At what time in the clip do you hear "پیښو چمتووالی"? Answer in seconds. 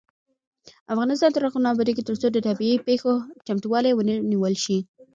2.87-3.91